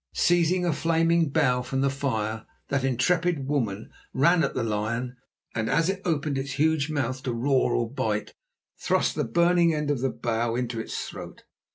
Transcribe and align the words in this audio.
Seizing 0.15 0.65
a 0.65 0.73
flaming 0.73 1.29
bough 1.29 1.61
from 1.61 1.81
the 1.81 1.89
fire, 1.91 2.47
that 2.69 2.83
intrepid 2.83 3.45
woman 3.45 3.91
ran 4.13 4.43
at 4.43 4.55
the 4.55 4.63
lion 4.63 5.15
and, 5.53 5.69
as 5.69 5.89
it 5.89 6.01
opened 6.05 6.39
its 6.39 6.53
huge 6.53 6.89
mouth 6.89 7.21
to 7.21 7.31
roar 7.31 7.75
or 7.75 7.87
bite, 7.87 8.33
thrust 8.79 9.13
the 9.13 9.23
burning 9.23 9.75
end 9.75 9.91
of 9.91 9.99
the 9.99 10.09
bough 10.09 10.55
into 10.55 10.79
its 10.79 11.07
throat. 11.07 11.43